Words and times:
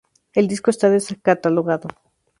El 0.33 0.47
disco 0.47 0.71
está 0.71 0.89
descatalogado. 0.89 1.87